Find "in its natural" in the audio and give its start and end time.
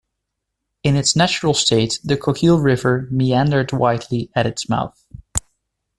0.81-1.53